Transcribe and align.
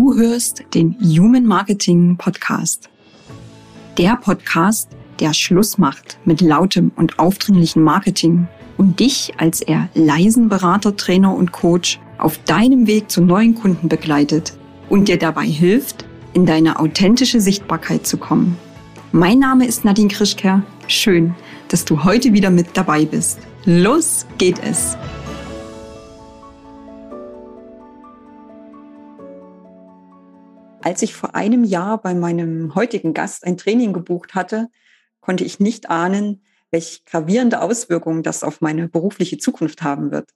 Du 0.00 0.14
hörst 0.14 0.64
den 0.72 0.96
Human 0.98 1.44
Marketing 1.44 2.16
Podcast. 2.16 2.88
Der 3.98 4.16
Podcast, 4.16 4.88
der 5.20 5.34
Schluss 5.34 5.76
macht 5.76 6.18
mit 6.24 6.40
lautem 6.40 6.90
und 6.96 7.18
aufdringlichem 7.18 7.82
Marketing 7.82 8.48
und 8.78 8.98
dich 8.98 9.34
als 9.36 9.60
eher 9.60 9.90
leisen 9.92 10.48
Berater, 10.48 10.96
Trainer 10.96 11.34
und 11.34 11.52
Coach 11.52 12.00
auf 12.16 12.38
deinem 12.44 12.86
Weg 12.86 13.10
zu 13.10 13.20
neuen 13.20 13.54
Kunden 13.54 13.90
begleitet 13.90 14.54
und 14.88 15.08
dir 15.08 15.18
dabei 15.18 15.44
hilft, 15.44 16.06
in 16.32 16.46
deine 16.46 16.78
authentische 16.80 17.42
Sichtbarkeit 17.42 18.06
zu 18.06 18.16
kommen. 18.16 18.56
Mein 19.12 19.38
Name 19.38 19.66
ist 19.66 19.84
Nadine 19.84 20.08
Krischker. 20.08 20.62
Schön, 20.86 21.34
dass 21.68 21.84
du 21.84 22.04
heute 22.04 22.32
wieder 22.32 22.48
mit 22.48 22.68
dabei 22.72 23.04
bist. 23.04 23.38
Los 23.66 24.24
geht 24.38 24.60
es! 24.64 24.96
Als 30.82 31.02
ich 31.02 31.14
vor 31.14 31.34
einem 31.34 31.64
Jahr 31.64 32.00
bei 32.00 32.14
meinem 32.14 32.74
heutigen 32.74 33.12
Gast 33.12 33.44
ein 33.44 33.58
Training 33.58 33.92
gebucht 33.92 34.34
hatte, 34.34 34.68
konnte 35.20 35.44
ich 35.44 35.60
nicht 35.60 35.90
ahnen, 35.90 36.42
welche 36.70 37.00
gravierende 37.04 37.60
Auswirkungen 37.60 38.22
das 38.22 38.42
auf 38.42 38.60
meine 38.60 38.88
berufliche 38.88 39.38
Zukunft 39.38 39.82
haben 39.82 40.10
wird. 40.10 40.30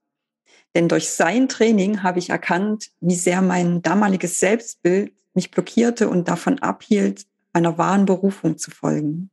Denn 0.75 0.89
durch 0.89 1.09
sein 1.11 1.49
Training 1.49 2.03
habe 2.03 2.19
ich 2.19 2.31
erkannt, 2.31 2.91
wie 3.01 3.15
sehr 3.15 3.41
mein 3.41 3.81
damaliges 3.81 4.39
Selbstbild 4.39 5.15
mich 5.33 5.51
blockierte 5.51 6.09
und 6.09 6.29
davon 6.29 6.59
abhielt, 6.59 7.27
einer 7.53 7.79
wahren 7.79 8.05
Berufung 8.05 8.59
zu 8.59 8.71
folgen. 8.71 9.31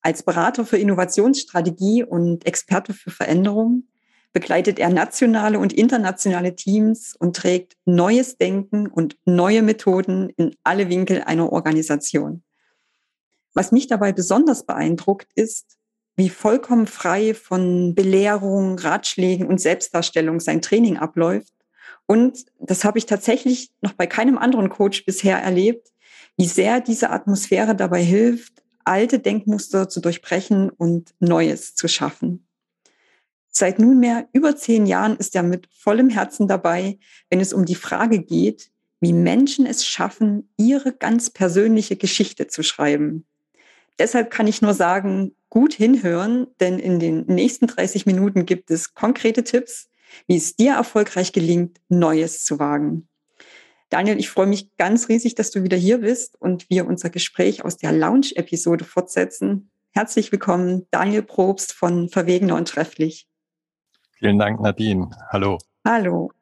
Als 0.00 0.22
Berater 0.22 0.64
für 0.64 0.78
Innovationsstrategie 0.78 2.02
und 2.04 2.46
Experte 2.46 2.94
für 2.94 3.10
Veränderung 3.10 3.84
begleitet 4.36 4.78
er 4.78 4.90
nationale 4.90 5.58
und 5.58 5.72
internationale 5.72 6.54
Teams 6.54 7.16
und 7.18 7.34
trägt 7.34 7.78
neues 7.86 8.36
Denken 8.36 8.86
und 8.86 9.16
neue 9.24 9.62
Methoden 9.62 10.28
in 10.36 10.54
alle 10.62 10.90
Winkel 10.90 11.22
einer 11.22 11.50
Organisation. 11.50 12.42
Was 13.54 13.72
mich 13.72 13.86
dabei 13.86 14.12
besonders 14.12 14.66
beeindruckt 14.66 15.28
ist, 15.36 15.78
wie 16.16 16.28
vollkommen 16.28 16.86
frei 16.86 17.32
von 17.32 17.94
Belehrung, 17.94 18.78
Ratschlägen 18.78 19.46
und 19.46 19.58
Selbstdarstellung 19.58 20.38
sein 20.40 20.60
Training 20.60 20.98
abläuft. 20.98 21.54
Und 22.04 22.44
das 22.60 22.84
habe 22.84 22.98
ich 22.98 23.06
tatsächlich 23.06 23.70
noch 23.80 23.94
bei 23.94 24.06
keinem 24.06 24.36
anderen 24.36 24.68
Coach 24.68 25.06
bisher 25.06 25.38
erlebt, 25.38 25.94
wie 26.36 26.44
sehr 26.44 26.82
diese 26.82 27.08
Atmosphäre 27.08 27.74
dabei 27.74 28.02
hilft, 28.02 28.62
alte 28.84 29.18
Denkmuster 29.18 29.88
zu 29.88 30.02
durchbrechen 30.02 30.68
und 30.68 31.14
Neues 31.20 31.74
zu 31.74 31.88
schaffen. 31.88 32.45
Seit 33.58 33.78
nunmehr 33.78 34.28
über 34.34 34.54
zehn 34.54 34.84
Jahren 34.84 35.16
ist 35.16 35.34
er 35.34 35.42
mit 35.42 35.66
vollem 35.72 36.10
Herzen 36.10 36.46
dabei, 36.46 36.98
wenn 37.30 37.40
es 37.40 37.54
um 37.54 37.64
die 37.64 37.74
Frage 37.74 38.18
geht, 38.18 38.70
wie 39.00 39.14
Menschen 39.14 39.64
es 39.64 39.86
schaffen, 39.86 40.52
ihre 40.58 40.92
ganz 40.92 41.30
persönliche 41.30 41.96
Geschichte 41.96 42.48
zu 42.48 42.62
schreiben. 42.62 43.24
Deshalb 43.98 44.30
kann 44.30 44.46
ich 44.46 44.60
nur 44.60 44.74
sagen, 44.74 45.34
gut 45.48 45.72
hinhören, 45.72 46.48
denn 46.60 46.78
in 46.78 47.00
den 47.00 47.24
nächsten 47.28 47.66
30 47.66 48.04
Minuten 48.04 48.44
gibt 48.44 48.70
es 48.70 48.92
konkrete 48.92 49.42
Tipps, 49.42 49.88
wie 50.26 50.36
es 50.36 50.56
dir 50.56 50.74
erfolgreich 50.74 51.32
gelingt, 51.32 51.80
Neues 51.88 52.44
zu 52.44 52.58
wagen. 52.58 53.08
Daniel, 53.88 54.18
ich 54.18 54.28
freue 54.28 54.48
mich 54.48 54.76
ganz 54.76 55.08
riesig, 55.08 55.34
dass 55.34 55.50
du 55.50 55.62
wieder 55.62 55.78
hier 55.78 56.02
bist 56.02 56.38
und 56.38 56.68
wir 56.68 56.86
unser 56.86 57.08
Gespräch 57.08 57.64
aus 57.64 57.78
der 57.78 57.92
Lounge-Episode 57.92 58.84
fortsetzen. 58.84 59.70
Herzlich 59.92 60.30
willkommen, 60.30 60.86
Daniel 60.90 61.22
Probst 61.22 61.72
von 61.72 62.10
Verwegener 62.10 62.56
und 62.56 62.68
Trefflich. 62.68 63.26
Vielen 64.18 64.38
Dank, 64.38 64.60
Nadine. 64.60 65.10
Hallo. 65.30 65.58
Hallo. 65.84 66.32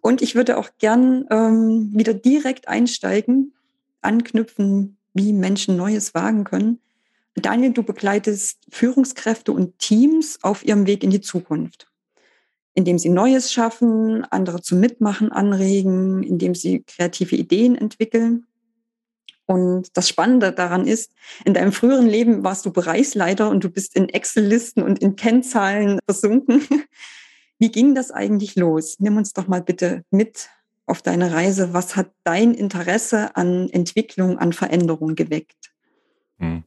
Und 0.00 0.22
ich 0.22 0.34
würde 0.34 0.58
auch 0.58 0.70
gern 0.78 1.26
ähm, 1.30 1.90
wieder 1.94 2.14
direkt 2.14 2.68
einsteigen, 2.68 3.52
anknüpfen, 4.00 4.96
wie 5.12 5.32
Menschen 5.32 5.76
Neues 5.76 6.14
wagen 6.14 6.44
können. 6.44 6.78
Daniel, 7.34 7.72
du 7.72 7.82
begleitest 7.82 8.58
Führungskräfte 8.70 9.50
und 9.50 9.78
Teams 9.78 10.38
auf 10.42 10.64
ihrem 10.64 10.86
Weg 10.86 11.02
in 11.02 11.10
die 11.10 11.20
Zukunft, 11.20 11.88
indem 12.74 12.98
sie 12.98 13.08
Neues 13.08 13.52
schaffen, 13.52 14.24
andere 14.26 14.62
zum 14.62 14.78
Mitmachen 14.78 15.32
anregen, 15.32 16.22
indem 16.22 16.54
sie 16.54 16.84
kreative 16.86 17.34
Ideen 17.34 17.74
entwickeln. 17.74 18.46
Und 19.46 19.96
das 19.96 20.08
Spannende 20.08 20.52
daran 20.52 20.86
ist, 20.86 21.12
in 21.44 21.54
deinem 21.54 21.72
früheren 21.72 22.06
Leben 22.06 22.44
warst 22.44 22.64
du 22.64 22.72
Bereichsleiter 22.72 23.50
und 23.50 23.62
du 23.62 23.68
bist 23.68 23.94
in 23.94 24.08
Excel-Listen 24.08 24.82
und 24.82 25.00
in 25.00 25.16
Kennzahlen 25.16 25.98
versunken. 26.06 26.66
Wie 27.58 27.70
ging 27.70 27.94
das 27.94 28.10
eigentlich 28.10 28.56
los? 28.56 28.96
Nimm 28.98 29.16
uns 29.16 29.32
doch 29.32 29.46
mal 29.46 29.62
bitte 29.62 30.02
mit 30.10 30.48
auf 30.86 31.02
deine 31.02 31.32
Reise. 31.32 31.72
Was 31.72 31.96
hat 31.96 32.10
dein 32.24 32.54
Interesse 32.54 33.36
an 33.36 33.68
Entwicklung, 33.70 34.38
an 34.38 34.52
Veränderung 34.52 35.14
geweckt? 35.14 35.72
Hm. 36.38 36.64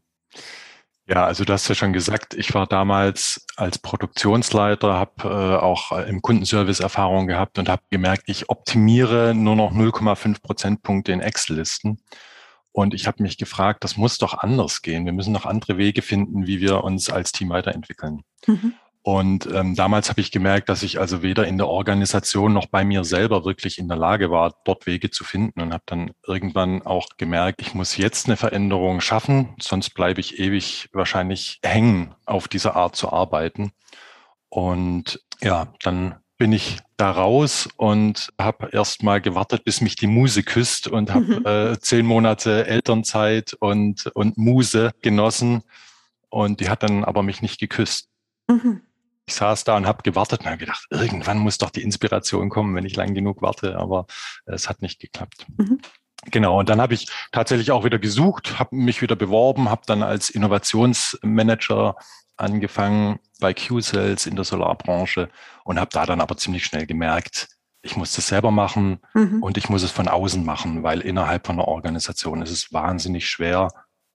Ja, 1.10 1.26
also 1.26 1.46
du 1.46 1.54
hast 1.54 1.70
ja 1.70 1.76
schon 1.76 1.94
gesagt, 1.94 2.34
ich 2.34 2.54
war 2.54 2.68
damals 2.68 3.46
als 3.56 3.80
Produktionsleiter, 3.80 4.94
habe 4.94 5.24
äh, 5.24 5.64
auch 5.64 5.94
im 5.94 6.22
Kundenservice 6.22 6.82
Erfahrung 6.82 7.28
gehabt 7.28 7.58
und 7.60 7.70
habe 7.70 7.82
gemerkt, 7.90 8.24
ich 8.26 8.50
optimiere 8.50 9.34
nur 9.34 9.56
noch 9.56 9.72
0,5 9.72 10.42
Prozentpunkte 10.42 11.14
in 11.14 11.22
Excel-Listen. 11.22 12.02
Und 12.78 12.94
ich 12.94 13.08
habe 13.08 13.24
mich 13.24 13.40
gefragt, 13.40 13.84
das 13.84 13.98
muss 13.98 14.20
doch 14.20 14.36
anders 14.38 14.84
gehen. 14.84 15.06
Wir 15.06 15.12
müssen 15.12 15.34
noch 15.34 15.48
andere 15.48 15.80
Wege 15.80 16.04
finden, 16.04 16.46
wie 16.46 16.60
wir 16.62 16.84
uns 16.84 17.10
als 17.10 17.32
Team 17.32 17.50
weiterentwickeln. 17.50 18.22
Mhm. 18.46 18.76
Und 19.02 19.48
ähm, 19.52 19.74
damals 19.74 20.12
habe 20.12 20.22
ich 20.22 20.30
gemerkt, 20.30 20.70
dass 20.70 20.84
ich 20.84 21.00
also 21.00 21.24
weder 21.24 21.48
in 21.48 21.58
der 21.58 21.70
Organisation 21.70 22.54
noch 22.54 22.68
bei 22.68 22.86
mir 22.86 23.04
selber 23.04 23.46
wirklich 23.46 23.80
in 23.80 23.88
der 23.88 23.98
Lage 23.98 24.30
war, 24.30 24.54
dort 24.64 24.86
Wege 24.86 25.10
zu 25.10 25.24
finden 25.24 25.60
und 25.60 25.74
habe 25.74 25.86
dann 25.88 26.12
irgendwann 26.28 26.84
auch 26.84 27.08
gemerkt, 27.18 27.64
ich 27.64 27.74
muss 27.74 27.98
jetzt 27.98 28.28
eine 28.28 28.38
Veränderung 28.38 29.02
schaffen, 29.02 29.56
sonst 29.60 29.96
bleibe 29.96 30.20
ich 30.22 30.38
ewig 30.38 30.88
wahrscheinlich 30.94 31.58
hängen, 31.64 32.14
auf 32.28 32.48
diese 32.48 32.76
Art 32.76 32.96
zu 32.96 33.12
arbeiten. 33.12 33.72
Und 34.50 35.20
ja, 35.42 35.74
dann 35.82 36.18
bin 36.38 36.52
ich 36.52 36.78
da 36.98 37.12
raus 37.12 37.68
und 37.78 38.32
habe 38.40 38.70
erst 38.72 39.04
mal 39.04 39.22
gewartet, 39.22 39.64
bis 39.64 39.82
mich 39.82 39.96
die 39.96 40.08
Muse 40.08 40.44
küsst 40.44 40.88
und 40.88 41.14
habe 41.14 41.40
mhm. 41.40 41.46
äh, 41.46 41.80
zehn 41.80 42.06
Monate 42.06 42.68
Elternzeit 42.68 43.54
und, 43.60 44.08
und 44.08 44.38
Muse 44.38 44.92
genossen. 45.02 45.64
Und 46.30 46.60
die 46.60 46.70
hat 46.70 46.84
dann 46.84 47.04
aber 47.04 47.24
mich 47.24 47.42
nicht 47.42 47.60
geküsst. 47.60 48.10
Mhm. 48.48 48.82
Ich 49.26 49.36
saß 49.36 49.64
da 49.66 49.76
und 49.76 49.88
habe 49.88 50.04
gewartet 50.04 50.42
und 50.42 50.46
habe 50.48 50.58
gedacht, 50.58 50.86
irgendwann 50.90 51.38
muss 51.38 51.58
doch 51.58 51.70
die 51.70 51.82
Inspiration 51.82 52.50
kommen, 52.50 52.76
wenn 52.76 52.86
ich 52.86 52.96
lang 52.96 53.14
genug 53.14 53.42
warte, 53.42 53.78
aber 53.78 54.06
es 54.46 54.70
hat 54.70 54.82
nicht 54.82 55.00
geklappt. 55.00 55.46
Mhm. 55.58 55.80
Genau, 56.32 56.60
und 56.60 56.70
dann 56.70 56.82
habe 56.82 56.94
ich 56.94 57.08
tatsächlich 57.32 57.72
auch 57.72 57.84
wieder 57.84 58.00
gesucht, 58.00 58.60
habe 58.60 58.76
mich 58.76 59.02
wieder 59.02 59.16
beworben, 59.16 59.70
habe 59.70 59.84
dann 59.86 60.02
als 60.02 60.30
Innovationsmanager 60.30 61.96
angefangen 62.38 63.20
bei 63.40 63.54
Q-Cells 63.54 64.26
in 64.26 64.36
der 64.36 64.46
Solarbranche 64.46 65.30
und 65.64 65.80
habe 65.80 65.90
da 65.92 66.06
dann 66.06 66.22
aber 66.22 66.38
ziemlich 66.38 66.66
schnell 66.66 66.86
gemerkt, 66.86 67.50
ich 67.82 67.96
muss 67.96 68.14
das 68.14 68.28
selber 68.28 68.52
machen 68.52 69.00
mhm. 69.14 69.42
und 69.42 69.58
ich 69.58 69.70
muss 69.70 69.84
es 69.84 69.92
von 69.92 70.08
außen 70.08 70.44
machen, 70.44 70.84
weil 70.84 71.02
innerhalb 71.02 71.46
von 71.48 71.56
einer 71.56 71.68
Organisation 71.68 72.42
ist 72.42 72.52
es 72.52 72.74
wahnsinnig 72.74 73.28
schwer, 73.28 73.70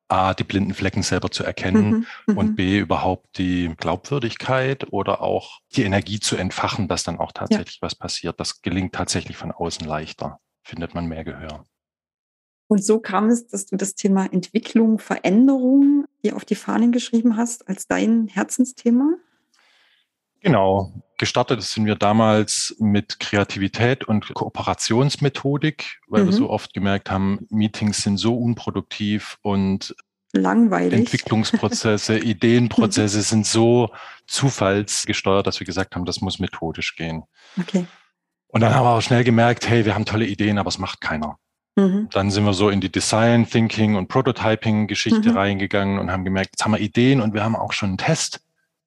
A, 0.09 0.35
die 0.35 0.45
blinden 0.45 0.75
Flecken 0.75 1.03
selber 1.03 1.31
zu 1.31 1.43
erkennen 1.43 2.07
mhm. 2.27 2.37
und 2.37 2.51
mhm. 2.51 2.55
B, 2.55 2.79
überhaupt 2.79 3.39
die 3.39 3.73
Glaubwürdigkeit 3.79 4.93
oder 4.93 5.23
auch 5.23 5.61
die 5.75 5.85
Energie 5.85 6.21
zu 6.21 6.37
entfachen, 6.37 6.87
dass 6.87 7.03
dann 7.03 7.19
auch 7.19 7.33
tatsächlich 7.33 7.77
ja. 7.77 7.83
was 7.83 7.95
passiert. 7.95 8.39
Das 8.39 8.61
gelingt 8.61 8.95
tatsächlich 8.95 9.39
von 9.39 9.53
außen 9.53 9.87
leichter, 9.87 10.39
findet 10.65 10.95
man 10.95 11.07
mehr 11.07 11.25
Gehör. 11.25 11.65
Und 12.73 12.83
so 12.83 13.01
kam 13.01 13.29
es, 13.29 13.49
dass 13.49 13.67
du 13.67 13.77
das 13.77 13.97
Thema 13.97 14.33
Entwicklung, 14.33 14.99
Veränderung 14.99 16.07
dir 16.25 16.37
auf 16.37 16.47
die 16.47 16.55
Fahnen 16.55 16.91
geschrieben 16.91 17.37
hast 17.37 17.69
als 17.69 17.87
dein 17.87 18.29
Herzensthema? 18.29 19.13
Genau. 20.41 20.91
Gestartet 21.19 21.61
sind 21.61 21.85
wir 21.85 21.97
damals 21.97 22.75
mit 22.79 23.21
Kreativität 23.21 24.05
und 24.05 24.33
Kooperationsmethodik, 24.33 26.01
weil 26.09 26.23
mhm. 26.23 26.29
wir 26.29 26.33
so 26.33 26.49
oft 26.49 26.73
gemerkt 26.73 27.11
haben, 27.11 27.47
Meetings 27.51 28.05
sind 28.05 28.17
so 28.17 28.39
unproduktiv 28.39 29.37
und 29.43 29.95
langweilig. 30.33 31.01
Entwicklungsprozesse, 31.01 32.19
Ideenprozesse 32.25 33.21
sind 33.21 33.47
so 33.47 33.91
zufallsgesteuert, 34.27 35.47
dass 35.47 35.61
wir 35.61 35.67
gesagt 35.67 35.95
haben, 35.95 36.07
das 36.07 36.23
muss 36.23 36.39
methodisch 36.39 36.97
gehen. 36.97 37.25
Okay. 37.61 37.85
Und 38.47 38.63
dann 38.63 38.75
haben 38.75 38.87
wir 38.87 38.93
auch 38.93 39.03
schnell 39.03 39.25
gemerkt, 39.25 39.69
hey, 39.69 39.85
wir 39.85 39.95
haben 39.95 40.07
tolle 40.07 40.25
Ideen, 40.25 40.57
aber 40.57 40.69
es 40.69 40.79
macht 40.79 41.03
keiner. 41.03 41.39
Mhm. 41.77 42.09
Dann 42.11 42.31
sind 42.31 42.45
wir 42.45 42.53
so 42.53 42.69
in 42.69 42.81
die 42.81 42.93
Design 42.93 43.47
Thinking 43.49 43.97
und 43.97 44.09
Prototyping 44.09 44.87
Geschichte 44.87 45.31
mhm. 45.31 45.37
reingegangen 45.37 45.99
und 45.99 46.11
haben 46.11 46.25
gemerkt, 46.25 46.51
jetzt 46.53 46.65
haben 46.65 46.73
wir 46.73 46.81
Ideen 46.81 47.21
und 47.21 47.35
wir 47.35 47.43
haben 47.43 47.57
auch 47.57 47.73
schon 47.73 47.91
einen 47.91 47.99
Test. 47.99 48.41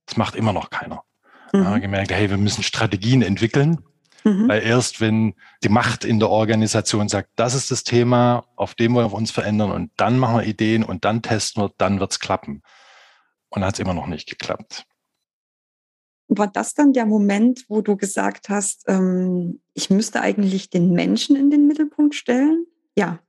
Das 0.06 0.18
macht 0.18 0.36
immer 0.36 0.54
noch 0.54 0.70
keiner. 0.70 1.04
Mhm. 1.52 1.58
Dann 1.58 1.66
haben 1.66 1.74
wir 1.76 1.82
gemerkt, 1.82 2.12
hey, 2.12 2.30
wir 2.30 2.38
müssen 2.38 2.64
Strategien 2.64 3.22
entwickeln. 3.22 3.80
Mhm. 4.24 4.48
Weil 4.48 4.64
erst 4.64 5.02
wenn 5.02 5.36
die 5.64 5.70
Macht 5.70 6.04
in 6.04 6.20
der 6.20 6.30
Organisation 6.30 7.10
sagt, 7.10 7.30
das 7.36 7.54
ist 7.54 7.70
das 7.72 7.84
Thema, 7.84 8.46
auf 8.56 8.74
dem 8.74 8.94
wir 8.94 9.14
uns 9.14 9.32
verändern 9.32 9.72
und 9.72 9.92
dann 9.98 10.18
machen 10.18 10.38
wir 10.38 10.46
Ideen 10.46 10.84
und 10.84 11.06
dann 11.06 11.22
testen 11.22 11.62
wir, 11.62 11.72
dann 11.78 12.00
wird's 12.00 12.20
klappen. 12.20 12.64
Und 13.50 13.62
dann 13.62 13.66
hat 13.66 13.76
es 13.76 13.80
immer 13.80 13.94
noch 13.94 14.08
nicht 14.08 14.28
geklappt. 14.28 14.86
War 16.28 16.48
das 16.48 16.74
dann 16.74 16.92
der 16.92 17.06
Moment, 17.06 17.66
wo 17.68 17.82
du 17.82 17.96
gesagt 17.96 18.50
hast, 18.50 18.84
ähm, 18.88 19.62
ich 19.76 19.92
müsste 19.92 20.22
eigentlich 20.22 20.72
den 20.72 20.92
Menschen 20.92 21.36
in 21.36 21.52
den 21.52 21.68
Mittelpunkt 21.68 22.16
stellen? 22.16 22.66
Ja. 22.96 23.20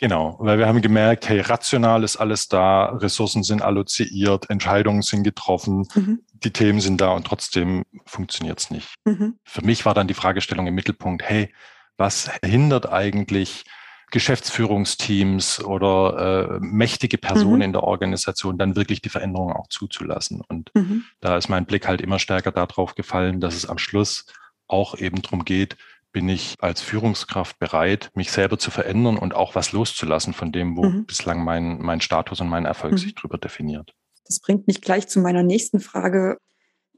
Genau, 0.00 0.36
weil 0.40 0.58
wir 0.58 0.66
haben 0.66 0.80
gemerkt, 0.80 1.28
hey, 1.28 1.40
rational 1.40 2.04
ist 2.04 2.16
alles 2.16 2.48
da, 2.48 2.86
Ressourcen 2.86 3.42
sind 3.42 3.60
alloziert, 3.60 4.48
Entscheidungen 4.48 5.02
sind 5.02 5.24
getroffen, 5.24 5.86
mhm. 5.94 6.20
die 6.32 6.52
Themen 6.52 6.80
sind 6.80 7.02
da 7.02 7.10
und 7.10 7.26
trotzdem 7.26 7.84
funktioniert 8.06 8.58
es 8.60 8.70
nicht. 8.70 8.94
Mhm. 9.04 9.38
Für 9.44 9.62
mich 9.62 9.84
war 9.84 9.92
dann 9.92 10.08
die 10.08 10.14
Fragestellung 10.14 10.66
im 10.66 10.74
Mittelpunkt, 10.74 11.22
hey, 11.22 11.52
was 11.98 12.30
hindert 12.42 12.90
eigentlich 12.90 13.66
Geschäftsführungsteams 14.10 15.62
oder 15.62 16.56
äh, 16.56 16.58
mächtige 16.60 17.18
Personen 17.18 17.56
mhm. 17.56 17.62
in 17.62 17.72
der 17.74 17.82
Organisation 17.82 18.56
dann 18.56 18.76
wirklich 18.76 19.02
die 19.02 19.10
Veränderungen 19.10 19.54
auch 19.54 19.68
zuzulassen? 19.68 20.40
Und 20.48 20.70
mhm. 20.74 21.04
da 21.20 21.36
ist 21.36 21.50
mein 21.50 21.66
Blick 21.66 21.86
halt 21.86 22.00
immer 22.00 22.18
stärker 22.18 22.52
darauf 22.52 22.94
gefallen, 22.94 23.38
dass 23.38 23.54
es 23.54 23.66
am 23.66 23.76
Schluss 23.76 24.24
auch 24.66 24.96
eben 24.96 25.20
darum 25.20 25.44
geht, 25.44 25.76
bin 26.12 26.28
ich 26.28 26.56
als 26.60 26.80
Führungskraft 26.80 27.58
bereit, 27.58 28.10
mich 28.14 28.32
selber 28.32 28.58
zu 28.58 28.70
verändern 28.70 29.16
und 29.16 29.34
auch 29.34 29.54
was 29.54 29.72
loszulassen 29.72 30.32
von 30.32 30.52
dem, 30.52 30.76
wo 30.76 30.84
mhm. 30.84 31.06
bislang 31.06 31.44
mein, 31.44 31.80
mein 31.80 32.00
Status 32.00 32.40
und 32.40 32.48
mein 32.48 32.64
Erfolg 32.64 32.92
mhm. 32.92 32.98
sich 32.98 33.14
drüber 33.14 33.38
definiert. 33.38 33.94
Das 34.24 34.40
bringt 34.40 34.66
mich 34.66 34.80
gleich 34.80 35.08
zu 35.08 35.20
meiner 35.20 35.42
nächsten 35.42 35.80
Frage. 35.80 36.38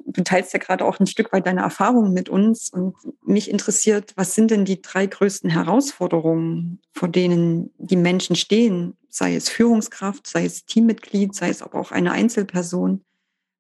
Du 0.04 0.22
teilst 0.22 0.52
ja 0.52 0.58
gerade 0.58 0.84
auch 0.84 0.98
ein 0.98 1.06
Stück 1.06 1.32
weit 1.32 1.46
deine 1.46 1.62
Erfahrungen 1.62 2.12
mit 2.12 2.28
uns 2.28 2.70
und 2.70 2.96
mich 3.24 3.50
interessiert, 3.50 4.12
was 4.16 4.34
sind 4.34 4.50
denn 4.50 4.64
die 4.64 4.82
drei 4.82 5.06
größten 5.06 5.48
Herausforderungen, 5.48 6.80
vor 6.92 7.08
denen 7.08 7.70
die 7.78 7.96
Menschen 7.96 8.36
stehen, 8.36 8.96
sei 9.08 9.36
es 9.36 9.48
Führungskraft, 9.48 10.26
sei 10.26 10.44
es 10.44 10.64
Teammitglied, 10.64 11.34
sei 11.34 11.50
es 11.50 11.62
aber 11.62 11.78
auch 11.78 11.92
eine 11.92 12.12
Einzelperson? 12.12 13.04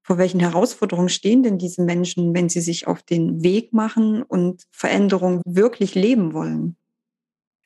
Vor 0.02 0.18
welchen 0.18 0.40
Herausforderungen 0.40 1.08
stehen 1.08 1.42
denn 1.42 1.58
diese 1.58 1.82
Menschen, 1.82 2.34
wenn 2.34 2.48
sie 2.48 2.60
sich 2.60 2.86
auf 2.86 3.02
den 3.02 3.42
Weg 3.42 3.72
machen 3.72 4.22
und 4.22 4.64
Veränderung 4.70 5.40
wirklich 5.44 5.94
leben 5.94 6.32
wollen? 6.34 6.76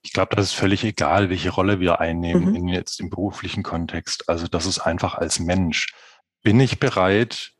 Ich 0.02 0.12
glaube, 0.12 0.36
das 0.36 0.46
ist 0.46 0.52
völlig 0.52 0.84
egal, 0.84 1.30
welche 1.30 1.50
Rolle 1.50 1.80
wir 1.80 2.00
einnehmen 2.00 2.50
mhm. 2.50 2.54
in 2.54 2.68
jetzt 2.68 3.00
im 3.00 3.10
beruflichen 3.10 3.62
Kontext. 3.62 4.28
Also 4.28 4.46
das 4.46 4.66
ist 4.66 4.78
einfach 4.78 5.14
als 5.14 5.40
Mensch. 5.40 5.94
Bin 6.42 6.60
ich 6.60 6.78
bereit, 6.78 7.54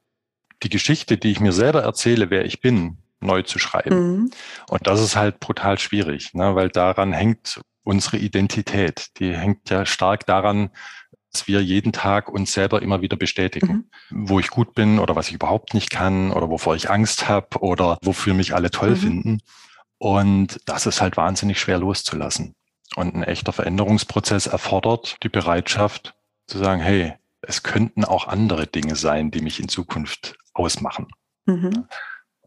die 0.63 0.69
Geschichte, 0.69 1.19
die 1.19 1.33
ich 1.33 1.41
mir 1.41 1.53
selber 1.53 1.83
erzähle, 1.83 2.31
wer 2.31 2.45
ich 2.45 2.61
bin, 2.61 2.99
neu 3.21 3.43
zu 3.43 3.59
schreiben? 3.59 3.97
Mhm. 3.97 4.31
Und 4.69 4.87
das 4.87 5.01
ist 5.01 5.17
halt 5.17 5.41
brutal 5.41 5.79
schwierig, 5.79 6.35
ne? 6.35 6.55
weil 6.55 6.69
daran 6.69 7.13
hängt 7.13 7.61
unsere 7.83 8.19
Identität. 8.19 9.19
Die 9.19 9.35
hängt 9.35 9.71
ja 9.71 9.87
stark 9.87 10.27
daran, 10.27 10.71
dass 11.37 11.47
wir 11.47 11.63
jeden 11.63 11.93
Tag 11.93 12.31
uns 12.31 12.55
selber 12.55 12.81
immer 12.81 13.03
wieder 13.03 13.19
bestätigen, 13.19 13.91
mhm. 14.09 14.29
wo 14.31 14.41
ich 14.41 14.49
gut 14.49 14.73
bin 14.75 14.99
oder 14.99 15.17
was 15.17 15.29
ich 15.29 15.35
überhaupt 15.35 15.75
nicht 15.75 15.91
kann 15.91 16.33
oder 16.33 16.49
wovor 16.49 16.75
ich 16.75 16.89
Angst 16.89 17.29
habe 17.29 17.59
oder 17.61 17.99
wofür 18.03 18.33
mich 18.33 18.55
alle 18.55 18.71
toll 18.71 18.93
mhm. 18.93 18.97
finden. 18.97 19.39
Und 19.99 20.59
das 20.65 20.87
ist 20.87 21.03
halt 21.03 21.19
wahnsinnig 21.19 21.61
schwer 21.61 21.79
loszulassen. 21.79 22.55
Und 22.95 23.15
ein 23.15 23.23
echter 23.23 23.53
Veränderungsprozess 23.53 24.47
erfordert 24.47 25.19
die 25.23 25.29
Bereitschaft 25.29 26.15
zu 26.47 26.57
sagen, 26.57 26.81
hey, 26.81 27.13
es 27.43 27.63
könnten 27.63 28.07
auch 28.07 28.29
andere 28.29 28.67
Dinge 28.67 28.97
sein, 28.97 29.31
die 29.31 29.43
mich 29.43 29.61
in 29.61 29.69
Zukunft 29.69 30.39
ausmachen. 30.55 31.07
Mhm 31.45 31.87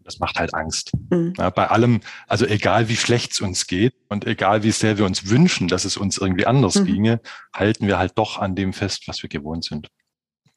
das 0.10 0.20
macht 0.20 0.40
halt 0.40 0.56
Angst. 0.56 0.92
Mhm. 1.12 1.34
Ja, 1.38 1.52
bei 1.52 1.68
allem, 1.68 2.02
also 2.28 2.46
egal 2.46 2.90
wie 2.90 2.96
schlecht 2.96 3.34
es 3.34 3.42
uns 3.42 3.68
geht 3.68 3.94
und 4.08 4.26
egal 4.26 4.64
wie 4.64 4.72
sehr 4.72 4.98
wir 4.98 5.06
uns 5.06 5.30
wünschen, 5.30 5.68
dass 5.68 5.86
es 5.86 5.98
uns 5.98 6.18
irgendwie 6.18 6.48
anders 6.48 6.76
mhm. 6.76 6.86
ginge, 6.86 7.22
halten 7.54 7.86
wir 7.86 8.00
halt 8.00 8.18
doch 8.18 8.40
an 8.40 8.56
dem 8.56 8.74
fest, 8.74 9.08
was 9.08 9.22
wir 9.22 9.30
gewohnt 9.30 9.66
sind. 9.66 9.90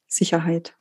Sicherheit. 0.06 0.74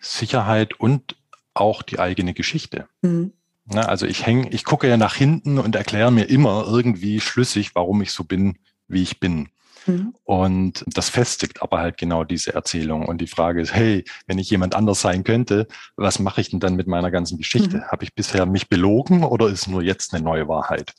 Sicherheit 0.00 0.78
und 0.80 1.16
auch 1.54 1.82
die 1.82 2.00
eigene 2.00 2.34
Geschichte. 2.34 2.88
Mhm. 3.02 3.32
Ja, 3.72 3.82
also 3.82 4.06
ich 4.06 4.26
hänge, 4.26 4.50
ich 4.50 4.64
gucke 4.64 4.88
ja 4.88 4.96
nach 4.96 5.14
hinten 5.14 5.58
und 5.58 5.76
erkläre 5.76 6.10
mir 6.10 6.24
immer 6.24 6.64
irgendwie 6.66 7.20
schlüssig, 7.20 7.74
warum 7.74 8.02
ich 8.02 8.10
so 8.10 8.24
bin, 8.24 8.58
wie 8.88 9.02
ich 9.02 9.20
bin. 9.20 9.50
Mhm. 9.88 10.14
Und 10.24 10.84
das 10.86 11.08
festigt 11.08 11.62
aber 11.62 11.78
halt 11.78 11.96
genau 11.96 12.24
diese 12.24 12.54
Erzählung. 12.54 13.06
Und 13.06 13.20
die 13.20 13.26
Frage 13.26 13.60
ist, 13.60 13.74
hey, 13.74 14.04
wenn 14.26 14.38
ich 14.38 14.50
jemand 14.50 14.74
anders 14.74 15.00
sein 15.00 15.24
könnte, 15.24 15.66
was 15.96 16.18
mache 16.18 16.40
ich 16.40 16.50
denn 16.50 16.60
dann 16.60 16.76
mit 16.76 16.86
meiner 16.86 17.10
ganzen 17.10 17.38
Geschichte? 17.38 17.78
Mhm. 17.78 17.84
Habe 17.84 18.04
ich 18.04 18.14
bisher 18.14 18.46
mich 18.46 18.68
belogen 18.68 19.24
oder 19.24 19.48
ist 19.48 19.66
nur 19.66 19.82
jetzt 19.82 20.14
eine 20.14 20.22
neue 20.22 20.48
Wahrheit? 20.48 20.94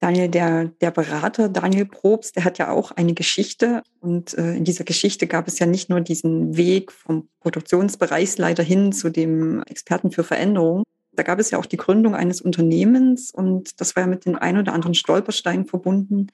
Daniel, 0.00 0.28
der, 0.28 0.64
der 0.80 0.90
Berater 0.90 1.50
Daniel 1.50 1.84
Probst, 1.84 2.34
der 2.34 2.44
hat 2.44 2.56
ja 2.56 2.70
auch 2.70 2.90
eine 2.92 3.12
Geschichte. 3.12 3.82
Und 4.00 4.32
äh, 4.38 4.54
in 4.54 4.64
dieser 4.64 4.84
Geschichte 4.84 5.26
gab 5.26 5.46
es 5.46 5.58
ja 5.58 5.66
nicht 5.66 5.90
nur 5.90 6.00
diesen 6.00 6.56
Weg 6.56 6.90
vom 6.90 7.28
Produktionsbereichsleiter 7.40 8.62
hin 8.62 8.92
zu 8.92 9.10
dem 9.10 9.62
Experten 9.64 10.10
für 10.10 10.24
Veränderung. 10.24 10.84
Da 11.12 11.22
gab 11.22 11.38
es 11.38 11.50
ja 11.50 11.58
auch 11.58 11.66
die 11.66 11.76
Gründung 11.76 12.14
eines 12.14 12.40
Unternehmens 12.40 13.30
und 13.30 13.78
das 13.80 13.94
war 13.94 14.04
ja 14.04 14.06
mit 14.06 14.24
den 14.24 14.36
ein 14.36 14.56
oder 14.56 14.72
anderen 14.72 14.94
Stolpersteinen 14.94 15.66
verbunden. 15.66 16.28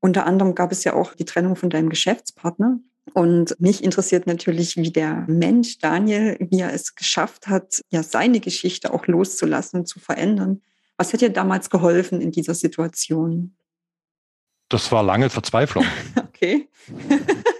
Unter 0.00 0.26
anderem 0.26 0.54
gab 0.54 0.72
es 0.72 0.84
ja 0.84 0.94
auch 0.94 1.14
die 1.14 1.24
Trennung 1.24 1.56
von 1.56 1.70
deinem 1.70 1.88
Geschäftspartner. 1.88 2.78
Und 3.14 3.58
mich 3.58 3.82
interessiert 3.82 4.26
natürlich, 4.26 4.76
wie 4.76 4.90
der 4.90 5.24
Mensch 5.28 5.78
Daniel, 5.78 6.36
wie 6.40 6.60
er 6.60 6.72
es 6.72 6.94
geschafft 6.94 7.48
hat, 7.48 7.80
ja 7.90 8.02
seine 8.02 8.40
Geschichte 8.40 8.92
auch 8.92 9.06
loszulassen 9.06 9.80
und 9.80 9.86
zu 9.86 9.98
verändern. 9.98 10.62
Was 10.96 11.12
hat 11.12 11.20
dir 11.20 11.30
damals 11.30 11.70
geholfen 11.70 12.20
in 12.20 12.32
dieser 12.32 12.54
Situation? 12.54 13.56
Das 14.68 14.92
war 14.92 15.02
lange 15.02 15.30
Verzweiflung. 15.30 15.86
okay. 16.16 16.68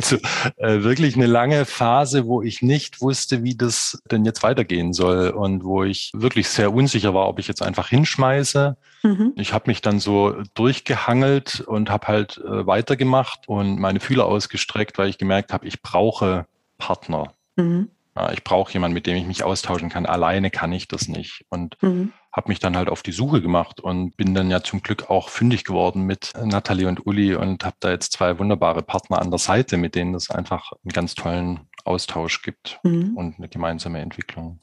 Also 0.00 0.16
äh, 0.56 0.82
wirklich 0.82 1.14
eine 1.14 1.26
lange 1.26 1.66
Phase, 1.66 2.26
wo 2.26 2.40
ich 2.40 2.62
nicht 2.62 3.02
wusste, 3.02 3.44
wie 3.44 3.54
das 3.54 4.02
denn 4.10 4.24
jetzt 4.24 4.42
weitergehen 4.42 4.94
soll 4.94 5.28
und 5.28 5.62
wo 5.62 5.84
ich 5.84 6.10
wirklich 6.14 6.48
sehr 6.48 6.72
unsicher 6.72 7.12
war, 7.12 7.28
ob 7.28 7.38
ich 7.38 7.48
jetzt 7.48 7.62
einfach 7.62 7.88
hinschmeiße. 7.88 8.78
Mhm. 9.02 9.32
Ich 9.36 9.52
habe 9.52 9.68
mich 9.68 9.82
dann 9.82 10.00
so 10.00 10.34
durchgehangelt 10.54 11.60
und 11.60 11.90
habe 11.90 12.08
halt 12.08 12.38
äh, 12.38 12.66
weitergemacht 12.66 13.46
und 13.46 13.78
meine 13.78 14.00
Fühler 14.00 14.24
ausgestreckt, 14.24 14.96
weil 14.96 15.10
ich 15.10 15.18
gemerkt 15.18 15.52
habe, 15.52 15.66
ich 15.66 15.82
brauche 15.82 16.46
Partner. 16.78 17.34
Mhm. 17.56 17.90
Ja, 18.16 18.32
ich 18.32 18.42
brauche 18.42 18.72
jemanden, 18.72 18.94
mit 18.94 19.06
dem 19.06 19.16
ich 19.16 19.26
mich 19.26 19.44
austauschen 19.44 19.90
kann. 19.90 20.06
Alleine 20.06 20.50
kann 20.50 20.72
ich 20.72 20.88
das 20.88 21.08
nicht. 21.08 21.44
Und 21.50 21.76
mhm 21.82 22.12
habe 22.32 22.48
mich 22.48 22.60
dann 22.60 22.76
halt 22.76 22.88
auf 22.88 23.02
die 23.02 23.12
Suche 23.12 23.42
gemacht 23.42 23.80
und 23.80 24.16
bin 24.16 24.34
dann 24.34 24.50
ja 24.50 24.62
zum 24.62 24.82
Glück 24.82 25.10
auch 25.10 25.28
fündig 25.28 25.64
geworden 25.64 26.02
mit 26.02 26.32
Nathalie 26.42 26.86
und 26.86 27.06
Uli 27.06 27.34
und 27.34 27.64
habe 27.64 27.76
da 27.80 27.90
jetzt 27.90 28.12
zwei 28.12 28.38
wunderbare 28.38 28.82
Partner 28.82 29.20
an 29.20 29.30
der 29.30 29.38
Seite, 29.38 29.76
mit 29.76 29.94
denen 29.94 30.14
es 30.14 30.30
einfach 30.30 30.72
einen 30.84 30.92
ganz 30.92 31.14
tollen 31.14 31.60
Austausch 31.84 32.42
gibt 32.42 32.78
mhm. 32.84 33.16
und 33.16 33.38
eine 33.38 33.48
gemeinsame 33.48 34.00
Entwicklung. 34.00 34.60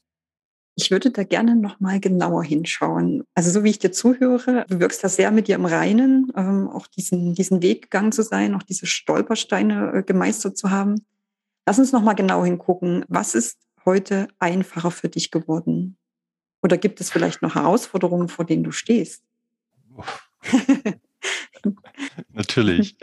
Ich 0.79 0.91
würde 0.91 1.09
da 1.09 1.23
gerne 1.23 1.55
noch 1.55 1.79
mal 1.79 1.99
genauer 1.99 2.43
hinschauen. 2.43 3.23
Also 3.33 3.49
so 3.49 3.63
wie 3.63 3.71
ich 3.71 3.79
dir 3.79 3.91
zuhöre, 3.91 4.63
du 4.69 4.79
wirkst 4.79 5.03
da 5.03 5.09
sehr 5.09 5.31
mit 5.31 5.47
dir 5.47 5.55
im 5.55 5.65
Reinen, 5.65 6.31
ähm, 6.35 6.69
auch 6.69 6.85
diesen, 6.85 7.33
diesen 7.33 7.63
Weg 7.63 7.83
gegangen 7.83 8.11
zu 8.11 8.21
sein, 8.21 8.53
auch 8.53 8.61
diese 8.61 8.85
Stolpersteine 8.85 9.91
äh, 9.93 10.03
gemeistert 10.03 10.55
zu 10.55 10.69
haben. 10.69 11.03
Lass 11.65 11.79
uns 11.79 11.91
noch 11.91 12.03
mal 12.03 12.13
genau 12.13 12.45
hingucken. 12.45 13.03
Was 13.07 13.33
ist 13.33 13.57
heute 13.85 14.27
einfacher 14.37 14.91
für 14.91 15.09
dich 15.09 15.31
geworden? 15.31 15.96
Oder 16.67 16.77
gibt 16.77 16.99
es 16.99 17.09
vielleicht 17.09 17.41
noch 17.41 17.55
Herausforderungen, 17.55 18.27
vor 18.27 18.43
denen 18.43 18.65
du 18.65 18.73
stehst? 18.73 19.23
Natürlich. 22.33 22.97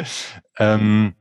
ähm, 0.59 1.15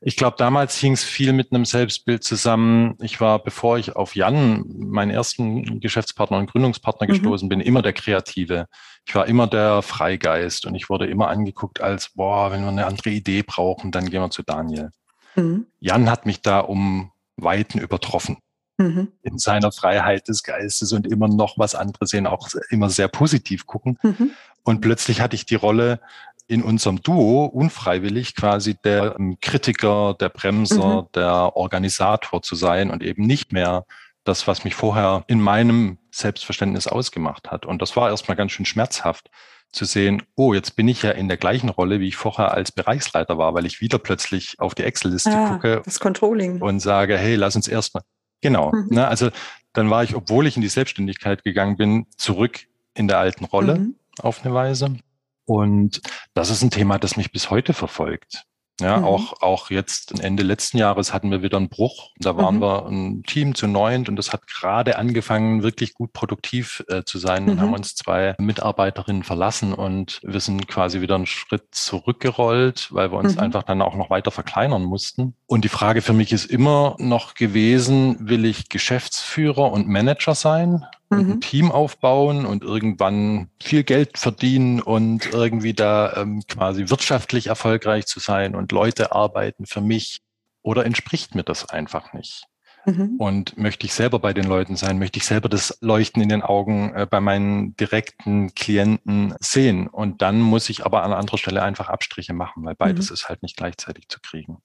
ich 0.00 0.14
glaube, 0.14 0.36
damals 0.38 0.76
hing 0.76 0.92
es 0.92 1.02
viel 1.02 1.32
mit 1.32 1.50
einem 1.50 1.64
Selbstbild 1.64 2.22
zusammen. 2.22 2.94
Ich 3.00 3.20
war, 3.20 3.42
bevor 3.42 3.76
ich 3.76 3.96
auf 3.96 4.14
Jan, 4.14 4.64
meinen 4.68 5.10
ersten 5.10 5.80
Geschäftspartner 5.80 6.38
und 6.38 6.48
Gründungspartner 6.48 7.08
mhm. 7.08 7.12
gestoßen 7.12 7.48
bin, 7.48 7.58
immer 7.58 7.82
der 7.82 7.92
Kreative. 7.92 8.66
Ich 9.04 9.16
war 9.16 9.26
immer 9.26 9.48
der 9.48 9.82
Freigeist 9.82 10.66
und 10.66 10.76
ich 10.76 10.90
wurde 10.90 11.06
immer 11.08 11.26
angeguckt 11.26 11.80
als, 11.80 12.10
boah, 12.14 12.52
wenn 12.52 12.62
wir 12.62 12.68
eine 12.68 12.86
andere 12.86 13.10
Idee 13.10 13.42
brauchen, 13.42 13.90
dann 13.90 14.08
gehen 14.08 14.22
wir 14.22 14.30
zu 14.30 14.44
Daniel. 14.44 14.92
Mhm. 15.34 15.66
Jan 15.80 16.08
hat 16.08 16.24
mich 16.24 16.40
da 16.40 16.60
um 16.60 17.10
Weiten 17.36 17.80
übertroffen 17.80 18.36
mhm. 18.80 19.08
in 19.22 19.38
seiner 19.38 19.72
Freiheit 19.72 20.28
des 20.28 20.42
Geistes 20.42 20.92
und 20.92 21.06
immer 21.06 21.28
noch 21.28 21.58
was 21.58 21.74
anderes 21.74 22.10
sehen, 22.10 22.26
auch 22.26 22.48
immer 22.70 22.90
sehr 22.90 23.08
positiv 23.08 23.66
gucken. 23.66 23.98
Mhm. 24.02 24.32
Und 24.62 24.80
plötzlich 24.80 25.20
hatte 25.20 25.36
ich 25.36 25.46
die 25.46 25.54
Rolle 25.54 26.00
in 26.46 26.62
unserem 26.62 27.00
Duo 27.00 27.44
unfreiwillig 27.44 28.34
quasi 28.34 28.74
der 28.74 29.14
ähm, 29.18 29.38
Kritiker, 29.40 30.16
der 30.18 30.30
Bremser, 30.30 31.02
mhm. 31.02 31.08
der 31.14 31.56
Organisator 31.56 32.42
zu 32.42 32.56
sein 32.56 32.90
und 32.90 33.02
eben 33.02 33.24
nicht 33.24 33.52
mehr 33.52 33.84
das, 34.24 34.46
was 34.46 34.64
mich 34.64 34.74
vorher 34.74 35.24
in 35.28 35.40
meinem 35.40 35.98
Selbstverständnis 36.10 36.86
ausgemacht 36.86 37.50
hat. 37.50 37.66
Und 37.66 37.80
das 37.80 37.96
war 37.96 38.10
erstmal 38.10 38.36
ganz 38.36 38.52
schön 38.52 38.66
schmerzhaft 38.66 39.30
zu 39.72 39.84
sehen, 39.84 40.22
oh, 40.34 40.52
jetzt 40.52 40.74
bin 40.74 40.88
ich 40.88 41.02
ja 41.02 41.12
in 41.12 41.28
der 41.28 41.36
gleichen 41.36 41.68
Rolle, 41.68 42.00
wie 42.00 42.08
ich 42.08 42.16
vorher 42.16 42.52
als 42.52 42.72
Bereichsleiter 42.72 43.38
war, 43.38 43.54
weil 43.54 43.66
ich 43.66 43.80
wieder 43.80 43.98
plötzlich 43.98 44.56
auf 44.58 44.74
die 44.74 44.82
Excel-Liste 44.82 45.30
ah, 45.30 45.48
gucke 45.50 45.82
das 45.84 46.00
Controlling. 46.00 46.60
und 46.60 46.80
sage, 46.80 47.16
hey, 47.16 47.36
lass 47.36 47.54
uns 47.54 47.68
erstmal, 47.68 48.02
Genau. 48.40 48.72
Mhm. 48.72 48.88
Ne, 48.90 49.08
also 49.08 49.30
dann 49.72 49.90
war 49.90 50.02
ich, 50.02 50.14
obwohl 50.14 50.46
ich 50.46 50.56
in 50.56 50.62
die 50.62 50.68
Selbstständigkeit 50.68 51.44
gegangen 51.44 51.76
bin, 51.76 52.06
zurück 52.16 52.66
in 52.94 53.08
der 53.08 53.18
alten 53.18 53.44
Rolle 53.44 53.78
mhm. 53.78 53.94
auf 54.20 54.44
eine 54.44 54.54
Weise. 54.54 54.96
Und 55.44 56.00
das 56.34 56.50
ist 56.50 56.62
ein 56.62 56.70
Thema, 56.70 56.98
das 56.98 57.16
mich 57.16 57.32
bis 57.32 57.50
heute 57.50 57.72
verfolgt. 57.72 58.44
Ja, 58.80 58.98
mhm. 58.98 59.04
auch, 59.04 59.42
auch 59.42 59.70
jetzt 59.70 60.20
Ende 60.20 60.42
letzten 60.42 60.78
Jahres 60.78 61.12
hatten 61.12 61.30
wir 61.30 61.42
wieder 61.42 61.56
einen 61.56 61.68
Bruch. 61.68 62.10
Da 62.18 62.36
waren 62.36 62.56
mhm. 62.56 62.60
wir 62.60 62.86
ein 62.86 63.22
Team 63.24 63.54
zu 63.54 63.66
neunt 63.66 64.08
und 64.08 64.16
das 64.16 64.32
hat 64.32 64.46
gerade 64.46 64.98
angefangen, 64.98 65.62
wirklich 65.62 65.94
gut 65.94 66.12
produktiv 66.12 66.84
äh, 66.88 67.04
zu 67.04 67.18
sein. 67.18 67.46
Dann 67.46 67.56
mhm. 67.56 67.60
haben 67.60 67.74
uns 67.74 67.94
zwei 67.94 68.34
Mitarbeiterinnen 68.38 69.22
verlassen 69.22 69.72
und 69.72 70.20
wir 70.22 70.40
sind 70.40 70.68
quasi 70.68 71.00
wieder 71.00 71.14
einen 71.14 71.26
Schritt 71.26 71.74
zurückgerollt, 71.74 72.88
weil 72.92 73.12
wir 73.12 73.18
uns 73.18 73.34
mhm. 73.34 73.40
einfach 73.40 73.62
dann 73.62 73.82
auch 73.82 73.94
noch 73.94 74.10
weiter 74.10 74.30
verkleinern 74.30 74.82
mussten. 74.82 75.34
Und 75.46 75.64
die 75.64 75.68
Frage 75.68 76.02
für 76.02 76.12
mich 76.12 76.32
ist 76.32 76.46
immer 76.46 76.96
noch 76.98 77.34
gewesen, 77.34 78.16
will 78.28 78.44
ich 78.44 78.68
Geschäftsführer 78.68 79.70
und 79.70 79.88
Manager 79.88 80.34
sein? 80.34 80.84
Und 81.10 81.18
ein 81.18 81.26
mhm. 81.26 81.40
Team 81.40 81.72
aufbauen 81.72 82.46
und 82.46 82.62
irgendwann 82.62 83.50
viel 83.60 83.82
Geld 83.82 84.16
verdienen 84.16 84.80
und 84.80 85.32
irgendwie 85.32 85.74
da 85.74 86.16
ähm, 86.16 86.42
quasi 86.46 86.88
wirtschaftlich 86.88 87.48
erfolgreich 87.48 88.06
zu 88.06 88.20
sein 88.20 88.54
und 88.54 88.70
Leute 88.70 89.12
arbeiten 89.12 89.66
für 89.66 89.80
mich 89.80 90.20
oder 90.62 90.86
entspricht 90.86 91.34
mir 91.34 91.42
das 91.42 91.68
einfach 91.68 92.12
nicht? 92.12 92.44
Mhm. 92.86 93.16
Und 93.18 93.58
möchte 93.58 93.86
ich 93.86 93.92
selber 93.92 94.20
bei 94.20 94.32
den 94.32 94.44
Leuten 94.44 94.76
sein, 94.76 94.98
möchte 94.98 95.18
ich 95.18 95.26
selber 95.26 95.48
das 95.48 95.76
Leuchten 95.80 96.22
in 96.22 96.28
den 96.28 96.42
Augen 96.42 96.94
äh, 96.94 97.06
bei 97.10 97.20
meinen 97.20 97.76
direkten 97.76 98.54
Klienten 98.54 99.34
sehen. 99.40 99.86
Und 99.86 100.22
dann 100.22 100.40
muss 100.40 100.70
ich 100.70 100.86
aber 100.86 101.02
an 101.02 101.12
anderer 101.12 101.38
Stelle 101.38 101.62
einfach 101.62 101.88
Abstriche 101.88 102.32
machen, 102.32 102.64
weil 102.64 102.74
beides 102.76 103.10
mhm. 103.10 103.14
ist 103.14 103.28
halt 103.28 103.42
nicht 103.42 103.56
gleichzeitig 103.56 104.08
zu 104.08 104.20
kriegen. 104.20 104.58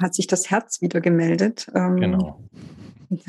Hat 0.00 0.14
sich 0.14 0.26
das 0.26 0.50
Herz 0.50 0.80
wieder 0.80 1.00
gemeldet. 1.00 1.70
Ähm, 1.74 1.96
genau. 1.96 2.48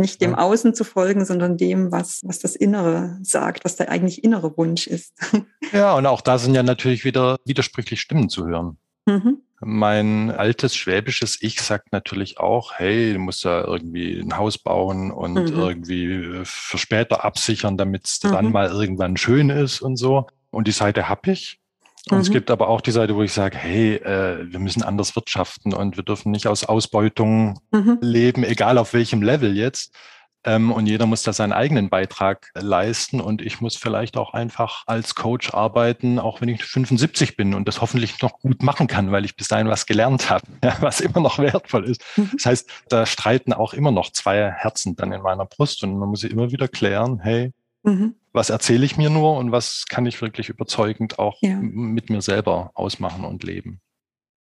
nicht 0.00 0.20
dem 0.20 0.34
Außen 0.34 0.74
zu 0.74 0.82
folgen, 0.82 1.24
sondern 1.24 1.56
dem, 1.56 1.92
was, 1.92 2.22
was 2.24 2.38
das 2.40 2.56
Innere 2.56 3.18
sagt, 3.22 3.64
was 3.64 3.76
der 3.76 3.90
eigentlich 3.90 4.24
innere 4.24 4.56
Wunsch 4.56 4.86
ist. 4.86 5.14
Ja, 5.72 5.94
und 5.94 6.04
auch 6.06 6.20
da 6.20 6.36
sind 6.36 6.56
ja 6.56 6.64
natürlich 6.64 7.04
wieder 7.04 7.36
widersprüchliche 7.44 8.00
Stimmen 8.00 8.28
zu 8.28 8.44
hören. 8.44 8.76
Mhm. 9.06 9.42
Mein 9.60 10.32
altes 10.32 10.74
schwäbisches 10.74 11.38
Ich 11.42 11.60
sagt 11.60 11.92
natürlich 11.92 12.40
auch, 12.40 12.72
hey, 12.72 13.12
du 13.12 13.20
musst 13.20 13.44
da 13.44 13.62
irgendwie 13.62 14.18
ein 14.18 14.36
Haus 14.36 14.58
bauen 14.58 15.12
und 15.12 15.34
mhm. 15.34 15.58
irgendwie 15.60 16.40
für 16.42 16.76
später 16.76 17.24
absichern, 17.24 17.76
damit 17.76 18.06
es 18.06 18.20
mhm. 18.24 18.32
dann 18.32 18.52
mal 18.52 18.68
irgendwann 18.68 19.16
schön 19.16 19.48
ist 19.48 19.80
und 19.80 19.96
so. 19.96 20.26
Und 20.50 20.66
die 20.66 20.72
Seite 20.72 21.08
habe 21.08 21.30
ich. 21.30 21.60
Und 22.10 22.18
mhm. 22.18 22.22
es 22.22 22.30
gibt 22.30 22.50
aber 22.50 22.68
auch 22.68 22.80
die 22.80 22.90
Seite, 22.90 23.14
wo 23.14 23.22
ich 23.22 23.32
sage, 23.32 23.56
hey, 23.56 23.94
äh, 23.96 24.50
wir 24.50 24.58
müssen 24.58 24.82
anders 24.82 25.14
wirtschaften 25.16 25.72
und 25.72 25.96
wir 25.96 26.04
dürfen 26.04 26.30
nicht 26.30 26.46
aus 26.46 26.64
Ausbeutung 26.64 27.60
mhm. 27.70 27.98
leben, 28.00 28.44
egal 28.44 28.78
auf 28.78 28.92
welchem 28.94 29.22
Level 29.22 29.56
jetzt. 29.56 29.94
Ähm, 30.42 30.72
und 30.72 30.86
jeder 30.86 31.04
muss 31.04 31.22
da 31.22 31.32
seinen 31.32 31.52
eigenen 31.52 31.90
Beitrag 31.90 32.50
leisten. 32.54 33.20
Und 33.20 33.42
ich 33.42 33.60
muss 33.60 33.76
vielleicht 33.76 34.16
auch 34.16 34.32
einfach 34.32 34.84
als 34.86 35.14
Coach 35.14 35.52
arbeiten, 35.52 36.18
auch 36.18 36.40
wenn 36.40 36.48
ich 36.48 36.64
75 36.64 37.36
bin 37.36 37.54
und 37.54 37.68
das 37.68 37.80
hoffentlich 37.80 38.20
noch 38.22 38.38
gut 38.40 38.62
machen 38.62 38.86
kann, 38.86 39.12
weil 39.12 39.24
ich 39.24 39.36
bis 39.36 39.48
dahin 39.48 39.68
was 39.68 39.86
gelernt 39.86 40.30
habe, 40.30 40.44
ja, 40.64 40.76
was 40.80 41.00
immer 41.00 41.20
noch 41.20 41.38
wertvoll 41.38 41.84
ist. 41.84 42.02
Mhm. 42.16 42.30
Das 42.34 42.46
heißt, 42.46 42.70
da 42.88 43.06
streiten 43.06 43.52
auch 43.52 43.74
immer 43.74 43.90
noch 43.92 44.10
zwei 44.12 44.50
Herzen 44.50 44.96
dann 44.96 45.12
in 45.12 45.22
meiner 45.22 45.44
Brust 45.44 45.82
und 45.82 45.98
man 45.98 46.08
muss 46.08 46.24
immer 46.24 46.50
wieder 46.50 46.68
klären, 46.68 47.20
hey, 47.20 47.52
mhm. 47.82 48.14
was 48.32 48.50
erzähle 48.50 48.84
ich 48.84 48.96
mir 48.96 49.10
nur 49.10 49.36
und 49.36 49.52
was 49.52 49.86
kann 49.88 50.06
ich 50.06 50.20
wirklich 50.20 50.48
überzeugend 50.48 51.18
auch 51.18 51.38
ja. 51.40 51.56
mit 51.60 52.10
mir 52.10 52.22
selber 52.22 52.70
ausmachen 52.74 53.24
und 53.24 53.42
leben 53.42 53.80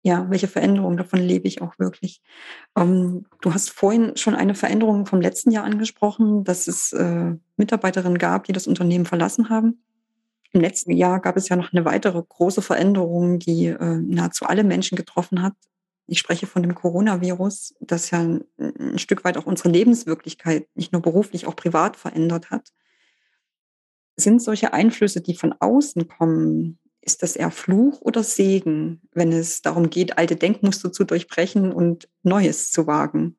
ja, 0.04 0.30
welche 0.30 0.50
Veränderung 0.50 0.98
davon 0.98 1.20
lebe 1.20 1.48
ich 1.48 1.62
auch 1.62 1.80
wirklich? 1.80 2.22
Ähm, 2.78 3.26
du 3.42 3.54
hast 3.54 3.70
vorhin 3.70 4.18
schon 4.18 4.36
eine 4.36 4.54
Veränderung 4.54 5.06
vom 5.06 5.22
letzten 5.22 5.50
Jahr 5.50 5.64
angesprochen, 5.64 6.44
dass 6.44 6.68
es 6.68 6.92
äh, 6.92 7.36
Mitarbeiterinnen 7.56 8.18
gab, 8.18 8.44
die 8.44 8.52
das 8.52 8.68
Unternehmen 8.68 9.06
verlassen 9.06 9.50
haben. 9.50 9.82
Im 10.52 10.60
letzten 10.60 10.92
Jahr 10.92 11.22
gab 11.22 11.38
es 11.38 11.48
ja 11.48 11.56
noch 11.56 11.72
eine 11.72 11.86
weitere 11.86 12.22
große 12.22 12.62
Veränderung, 12.62 13.40
die 13.40 13.68
äh, 13.68 13.98
nahezu 14.02 14.46
alle 14.46 14.66
Menschen 14.66 14.98
getroffen 14.98 15.42
hat. 15.42 15.54
Ich 16.06 16.20
spreche 16.20 16.48
von 16.48 16.64
dem 16.64 16.76
Coronavirus, 16.76 17.76
das 17.80 18.12
ja 18.12 18.20
ein, 18.20 18.44
ein 18.58 19.00
Stück 19.00 19.24
weit 19.24 19.38
auch 19.38 19.46
unsere 19.46 19.70
Lebenswirklichkeit 19.70 20.68
nicht 20.76 20.92
nur 20.92 21.02
beruflich, 21.02 21.48
auch 21.48 21.56
privat 21.56 21.96
verändert 21.96 22.52
hat. 22.52 22.74
Sind 24.16 24.42
solche 24.42 24.74
Einflüsse, 24.74 25.22
die 25.22 25.36
von 25.36 25.54
außen 25.60 26.08
kommen, 26.08 26.78
ist 27.02 27.24
das 27.24 27.36
eher 27.36 27.52
Fluch 27.52 28.02
oder 28.02 28.24
Segen, 28.24 29.02
wenn 29.12 29.32
es 29.32 29.62
darum 29.62 29.90
geht, 29.90 30.18
alte 30.18 30.36
Denkmuster 30.36 30.92
zu 30.92 31.04
durchbrechen 31.04 31.72
und 31.72 32.08
Neues 32.24 32.72
zu 32.72 32.88
wagen? 32.88 33.38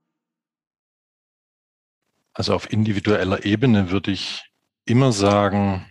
Also 2.35 2.53
auf 2.53 2.71
individueller 2.73 3.45
Ebene 3.45 3.91
würde 3.91 4.11
ich 4.11 4.43
immer 4.85 5.13
sagen, 5.13 5.87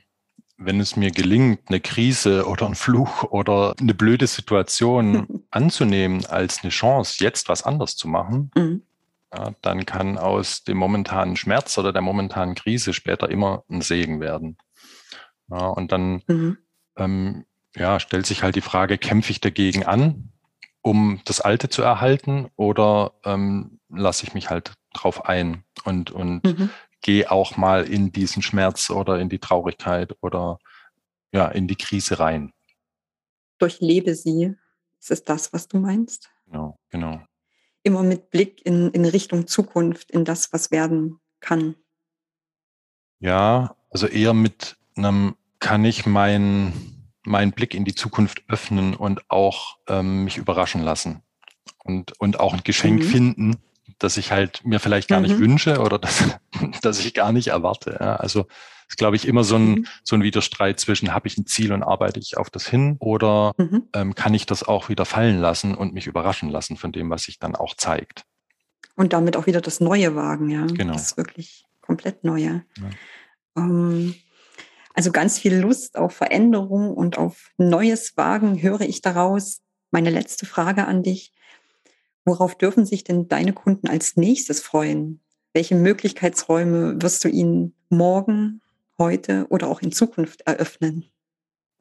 wenn 0.57 0.79
es 0.79 0.95
mir 0.95 1.11
gelingt, 1.11 1.61
eine 1.67 1.79
Krise 1.79 2.45
oder 2.47 2.65
einen 2.67 2.75
Fluch 2.75 3.23
oder 3.23 3.73
eine 3.79 3.93
blöde 3.93 4.27
Situation 4.27 5.45
anzunehmen 5.49 6.25
als 6.25 6.63
eine 6.63 6.69
Chance, 6.69 7.23
jetzt 7.23 7.49
was 7.49 7.63
anders 7.63 7.95
zu 7.95 8.07
machen, 8.07 8.51
mhm. 8.55 8.83
ja, 9.33 9.55
dann 9.61 9.85
kann 9.85 10.17
aus 10.17 10.63
dem 10.63 10.77
momentanen 10.77 11.37
Schmerz 11.37 11.77
oder 11.77 11.91
der 11.91 12.01
momentanen 12.01 12.55
Krise 12.55 12.93
später 12.93 13.29
immer 13.29 13.63
ein 13.69 13.81
Segen 13.81 14.19
werden. 14.19 14.57
Ja, 15.49 15.67
und 15.67 15.91
dann 15.91 16.21
mhm. 16.27 16.57
ähm, 16.97 17.45
ja, 17.75 17.99
stellt 17.99 18.25
sich 18.25 18.43
halt 18.43 18.55
die 18.55 18.61
Frage, 18.61 18.97
kämpfe 18.97 19.31
ich 19.31 19.41
dagegen 19.41 19.83
an, 19.83 20.31
um 20.81 21.21
das 21.25 21.41
Alte 21.41 21.69
zu 21.69 21.81
erhalten 21.81 22.49
oder 22.55 23.13
ähm, 23.23 23.79
lasse 23.89 24.25
ich 24.25 24.33
mich 24.33 24.49
halt 24.49 24.73
drauf 24.93 25.25
ein 25.25 25.63
und, 25.85 26.11
und 26.11 26.43
mhm. 26.43 26.69
gehe 27.01 27.31
auch 27.31 27.57
mal 27.57 27.83
in 27.83 28.11
diesen 28.11 28.41
Schmerz 28.41 28.89
oder 28.89 29.19
in 29.19 29.29
die 29.29 29.39
Traurigkeit 29.39 30.15
oder 30.21 30.59
ja, 31.31 31.47
in 31.47 31.67
die 31.67 31.75
Krise 31.75 32.19
rein. 32.19 32.53
Durchlebe 33.57 34.13
sie. 34.13 34.55
Ist 34.99 35.11
es 35.11 35.23
das, 35.23 35.51
was 35.51 35.67
du 35.67 35.79
meinst? 35.79 36.29
Genau, 36.45 36.77
genau. 36.89 37.21
Immer 37.81 38.03
mit 38.03 38.29
Blick 38.29 38.65
in, 38.65 38.91
in 38.91 39.03
Richtung 39.03 39.47
Zukunft, 39.47 40.11
in 40.11 40.23
das, 40.23 40.53
was 40.53 40.71
werden 40.71 41.19
kann. 41.41 41.75
Ja, 43.19 43.75
also 43.89 44.07
eher 44.07 44.33
mit 44.33 44.77
einem, 44.95 45.35
kann 45.59 45.85
ich 45.85 46.05
mein, 46.05 46.73
meinen 47.25 47.51
Blick 47.51 47.73
in 47.73 47.85
die 47.85 47.95
Zukunft 47.95 48.43
öffnen 48.47 48.95
und 48.95 49.29
auch 49.29 49.77
ähm, 49.87 50.25
mich 50.25 50.37
überraschen 50.37 50.81
lassen 50.81 51.21
und, 51.83 52.19
und 52.19 52.39
auch 52.39 52.53
ein 52.53 52.63
Geschenk 52.63 53.01
mhm. 53.01 53.07
finden, 53.07 53.55
das 53.99 54.17
ich 54.17 54.31
halt 54.31 54.65
mir 54.65 54.79
vielleicht 54.79 55.07
gar 55.07 55.19
mhm. 55.19 55.27
nicht 55.27 55.39
wünsche 55.39 55.79
oder 55.79 55.99
das, 55.99 56.23
das 56.81 56.99
ich 56.99 57.13
gar 57.13 57.31
nicht 57.31 57.47
erwarte. 57.47 57.97
Ja. 57.99 58.15
Also 58.17 58.47
ist, 58.89 58.97
glaube 58.97 59.15
ich, 59.15 59.27
immer 59.27 59.43
so 59.43 59.55
ein, 59.55 59.69
mhm. 59.69 59.87
so 60.03 60.15
ein 60.15 60.23
Widerstreit 60.23 60.79
zwischen, 60.79 61.13
habe 61.13 61.27
ich 61.27 61.37
ein 61.37 61.45
Ziel 61.45 61.71
und 61.73 61.83
arbeite 61.83 62.19
ich 62.19 62.37
auf 62.37 62.49
das 62.49 62.67
hin 62.67 62.97
oder 62.99 63.53
mhm. 63.57 63.87
ähm, 63.93 64.15
kann 64.15 64.33
ich 64.33 64.45
das 64.45 64.63
auch 64.63 64.89
wieder 64.89 65.05
fallen 65.05 65.39
lassen 65.39 65.75
und 65.75 65.93
mich 65.93 66.07
überraschen 66.07 66.49
lassen 66.49 66.77
von 66.77 66.91
dem, 66.91 67.09
was 67.09 67.23
sich 67.23 67.39
dann 67.39 67.55
auch 67.55 67.75
zeigt. 67.75 68.25
Und 68.95 69.13
damit 69.13 69.35
auch 69.35 69.47
wieder 69.47 69.61
das 69.61 69.79
Neue 69.79 70.15
wagen, 70.15 70.49
ja. 70.49 70.65
Genau. 70.67 70.93
Das 70.93 71.03
ist 71.03 71.17
wirklich 71.17 71.65
komplett 71.81 72.23
Neue. 72.23 72.63
Ja. 72.77 72.89
Ähm, 73.57 74.15
also 74.93 75.11
ganz 75.11 75.39
viel 75.39 75.55
Lust 75.55 75.97
auf 75.97 76.13
Veränderung 76.13 76.93
und 76.93 77.17
auf 77.17 77.51
neues 77.57 78.15
Wagen 78.15 78.61
höre 78.61 78.81
ich 78.81 79.01
daraus. 79.01 79.61
Meine 79.91 80.09
letzte 80.09 80.45
Frage 80.45 80.85
an 80.85 81.03
dich. 81.03 81.33
Worauf 82.25 82.55
dürfen 82.55 82.85
sich 82.85 83.03
denn 83.03 83.27
deine 83.27 83.53
Kunden 83.53 83.87
als 83.87 84.15
nächstes 84.15 84.61
freuen? 84.61 85.19
Welche 85.53 85.75
Möglichkeitsräume 85.75 87.01
wirst 87.01 87.23
du 87.23 87.27
ihnen 87.27 87.75
morgen, 87.89 88.61
heute 88.97 89.47
oder 89.49 89.67
auch 89.67 89.81
in 89.81 89.91
Zukunft 89.91 90.41
eröffnen? 90.41 91.05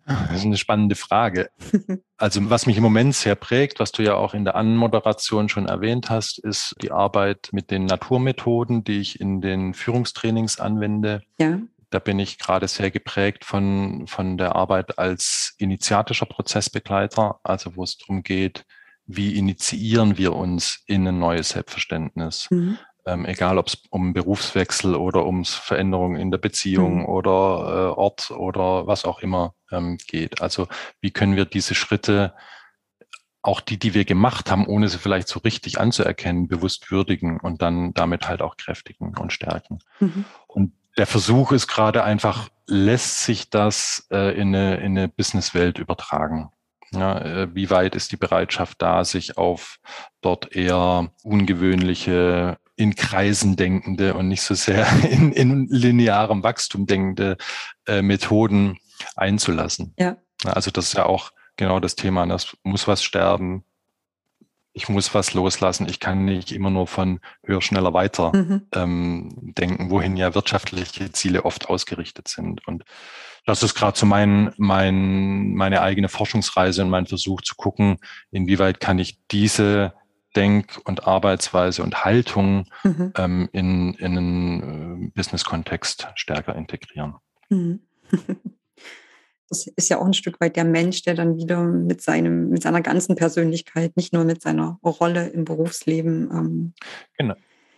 Das 0.04 0.38
ist 0.38 0.44
eine 0.44 0.56
spannende 0.56 0.94
Frage. 0.94 1.50
Also 2.16 2.48
was 2.50 2.66
mich 2.66 2.76
im 2.76 2.84
Moment 2.84 3.16
sehr 3.16 3.34
prägt, 3.34 3.80
was 3.80 3.90
du 3.90 4.04
ja 4.04 4.14
auch 4.14 4.32
in 4.32 4.44
der 4.44 4.54
Anmoderation 4.54 5.48
schon 5.48 5.66
erwähnt 5.66 6.08
hast, 6.08 6.38
ist 6.38 6.76
die 6.80 6.92
Arbeit 6.92 7.48
mit 7.50 7.72
den 7.72 7.84
Naturmethoden, 7.84 8.84
die 8.84 9.00
ich 9.00 9.18
in 9.18 9.40
den 9.40 9.74
Führungstrainings 9.74 10.60
anwende. 10.60 11.22
Ja. 11.40 11.58
Da 11.92 11.98
bin 11.98 12.18
ich 12.18 12.38
gerade 12.38 12.68
sehr 12.68 12.90
geprägt 12.90 13.44
von, 13.44 14.06
von 14.06 14.38
der 14.38 14.56
Arbeit 14.56 14.98
als 14.98 15.54
initiatischer 15.58 16.24
Prozessbegleiter, 16.24 17.38
also 17.44 17.76
wo 17.76 17.84
es 17.84 17.98
darum 17.98 18.22
geht, 18.22 18.64
wie 19.04 19.36
initiieren 19.36 20.16
wir 20.16 20.34
uns 20.34 20.82
in 20.86 21.06
ein 21.06 21.18
neues 21.18 21.50
Selbstverständnis. 21.50 22.48
Mhm. 22.50 22.78
Ähm, 23.04 23.26
egal 23.26 23.58
ob 23.58 23.66
es 23.66 23.82
um 23.90 24.14
Berufswechsel 24.14 24.94
oder 24.94 25.26
um 25.26 25.44
Veränderungen 25.44 26.18
in 26.18 26.30
der 26.30 26.38
Beziehung 26.38 27.00
mhm. 27.00 27.06
oder 27.06 27.30
äh, 27.34 27.98
Ort 27.98 28.30
oder 28.30 28.86
was 28.86 29.04
auch 29.04 29.20
immer 29.20 29.54
ähm, 29.70 29.98
geht. 30.06 30.40
Also 30.40 30.68
wie 31.02 31.10
können 31.10 31.36
wir 31.36 31.44
diese 31.44 31.74
Schritte, 31.74 32.32
auch 33.42 33.60
die, 33.60 33.78
die 33.78 33.92
wir 33.92 34.06
gemacht 34.06 34.50
haben, 34.50 34.66
ohne 34.66 34.88
sie 34.88 34.98
vielleicht 34.98 35.28
so 35.28 35.40
richtig 35.40 35.78
anzuerkennen, 35.78 36.48
bewusst 36.48 36.90
würdigen 36.90 37.38
und 37.40 37.60
dann 37.60 37.92
damit 37.92 38.28
halt 38.28 38.40
auch 38.40 38.56
kräftigen 38.56 39.14
und 39.18 39.32
stärken. 39.32 39.80
Mhm. 40.00 40.24
Und 40.46 40.72
der 40.96 41.06
Versuch 41.06 41.52
ist 41.52 41.68
gerade 41.68 42.04
einfach, 42.04 42.48
lässt 42.66 43.24
sich 43.24 43.50
das 43.50 44.06
äh, 44.10 44.38
in 44.38 44.54
eine, 44.54 44.76
in 44.76 44.98
eine 44.98 45.08
Businesswelt 45.08 45.78
übertragen? 45.78 46.50
Ja, 46.94 47.18
äh, 47.18 47.54
wie 47.54 47.70
weit 47.70 47.94
ist 47.94 48.12
die 48.12 48.16
Bereitschaft 48.16 48.82
da, 48.82 49.04
sich 49.04 49.38
auf 49.38 49.78
dort 50.20 50.54
eher 50.54 51.10
ungewöhnliche, 51.22 52.58
in 52.76 52.94
Kreisen 52.94 53.56
denkende 53.56 54.14
und 54.14 54.28
nicht 54.28 54.42
so 54.42 54.54
sehr 54.54 54.86
in, 55.10 55.32
in 55.32 55.66
linearem 55.68 56.42
Wachstum 56.42 56.86
denkende 56.86 57.36
äh, 57.86 58.02
Methoden 58.02 58.78
einzulassen? 59.16 59.94
Ja. 59.98 60.16
Also 60.44 60.70
das 60.70 60.86
ist 60.86 60.94
ja 60.94 61.06
auch 61.06 61.30
genau 61.56 61.80
das 61.80 61.96
Thema, 61.96 62.26
das 62.26 62.56
muss 62.62 62.88
was 62.88 63.02
sterben, 63.02 63.64
ich 64.74 64.88
muss 64.88 65.14
was 65.14 65.34
loslassen, 65.34 65.88
ich 65.88 66.00
kann 66.00 66.24
nicht 66.24 66.52
immer 66.52 66.70
nur 66.70 66.86
von 66.86 67.20
höher, 67.44 67.60
schneller, 67.60 67.92
weiter 67.92 68.34
mhm. 68.34 68.62
ähm, 68.74 69.52
denken, 69.56 69.90
wohin 69.90 70.16
ja 70.16 70.34
wirtschaftliche 70.34 71.12
Ziele 71.12 71.44
oft 71.44 71.68
ausgerichtet 71.68 72.28
sind. 72.28 72.66
Und 72.66 72.84
das 73.44 73.62
ist 73.62 73.74
gerade 73.74 73.98
so 73.98 74.06
mein, 74.06 74.52
mein, 74.56 75.54
meine 75.54 75.82
eigene 75.82 76.08
Forschungsreise 76.08 76.82
und 76.82 76.90
mein 76.90 77.06
Versuch 77.06 77.42
zu 77.42 77.54
gucken, 77.56 77.98
inwieweit 78.30 78.80
kann 78.80 78.98
ich 78.98 79.18
diese 79.30 79.92
Denk- 80.34 80.80
und 80.84 81.06
Arbeitsweise 81.06 81.82
und 81.82 82.04
Haltung 82.04 82.66
mhm. 82.82 83.12
ähm, 83.16 83.48
in, 83.52 83.94
in 83.94 84.16
einen 84.16 85.06
äh, 85.06 85.10
Business-Kontext 85.14 86.08
stärker 86.14 86.56
integrieren. 86.56 87.16
Mhm. 87.50 87.80
Das 89.52 89.66
ist 89.66 89.90
ja 89.90 89.98
auch 89.98 90.06
ein 90.06 90.14
Stück 90.14 90.40
weit 90.40 90.56
der 90.56 90.64
Mensch, 90.64 91.02
der 91.02 91.12
dann 91.12 91.36
wieder 91.36 91.62
mit 91.62 92.00
seinem, 92.00 92.48
mit 92.48 92.62
seiner 92.62 92.80
ganzen 92.80 93.16
Persönlichkeit, 93.16 93.98
nicht 93.98 94.14
nur 94.14 94.24
mit 94.24 94.40
seiner 94.40 94.78
Rolle 94.82 95.28
im 95.28 95.44
Berufsleben, 95.44 96.30
ähm, 96.32 96.72
genau. 97.18 97.34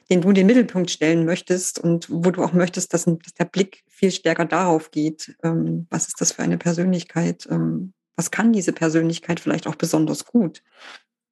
den 0.08 0.20
du 0.20 0.28
in 0.28 0.36
den 0.36 0.46
Mittelpunkt 0.46 0.92
stellen 0.92 1.24
möchtest 1.24 1.80
und 1.80 2.08
wo 2.08 2.30
du 2.30 2.44
auch 2.44 2.52
möchtest, 2.52 2.94
dass, 2.94 3.06
dass 3.06 3.34
der 3.36 3.46
Blick 3.46 3.82
viel 3.88 4.12
stärker 4.12 4.44
darauf 4.44 4.92
geht, 4.92 5.36
ähm, 5.42 5.88
was 5.90 6.06
ist 6.06 6.20
das 6.20 6.30
für 6.30 6.44
eine 6.44 6.58
Persönlichkeit, 6.58 7.48
ähm, 7.50 7.92
was 8.14 8.30
kann 8.30 8.52
diese 8.52 8.72
Persönlichkeit 8.72 9.40
vielleicht 9.40 9.66
auch 9.66 9.74
besonders 9.74 10.24
gut. 10.24 10.62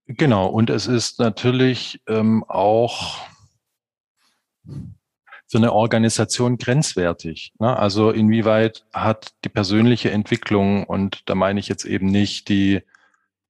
Genau, 0.06 0.48
und 0.48 0.70
es 0.70 0.88
ist 0.88 1.20
natürlich 1.20 2.02
ähm, 2.08 2.42
auch 2.48 3.20
für 5.52 5.58
eine 5.58 5.74
Organisation 5.74 6.56
grenzwertig. 6.56 7.52
Ne? 7.58 7.76
Also 7.76 8.10
inwieweit 8.10 8.86
hat 8.94 9.34
die 9.44 9.50
persönliche 9.50 10.10
Entwicklung, 10.10 10.84
und 10.84 11.28
da 11.28 11.34
meine 11.34 11.60
ich 11.60 11.68
jetzt 11.68 11.84
eben 11.84 12.06
nicht 12.06 12.48
die 12.48 12.80